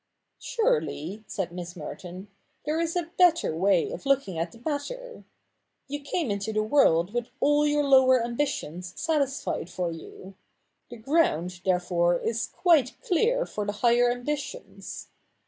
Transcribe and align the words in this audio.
'Surely,' 0.55 1.23
said 1.27 1.51
Miss 1.51 1.75
Merton,' 1.75 2.27
there 2.65 2.79
is 2.79 2.95
a 2.95 3.11
better 3.19 3.55
way 3.55 3.91
of 3.91 4.07
looking 4.07 4.39
at 4.39 4.51
the 4.51 4.59
matter. 4.65 5.25
You 5.87 5.99
came 6.01 6.31
into 6.31 6.51
the 6.51 6.63
world 6.63 7.13
with 7.13 7.27
all 7.39 7.67
your 7.67 7.83
lower 7.83 8.23
ambitions 8.25 8.93
satisfied 8.99 9.69
for 9.69 9.91
you. 9.91 10.33
The 10.89 10.97
ground 10.97 11.61
therefore 11.65 12.17
is 12.17 12.47
quite 12.47 12.99
clear 13.03 13.45
for 13.45 13.63
the 13.63 13.73
higher 13.73 14.09
ambitions. 14.09 15.09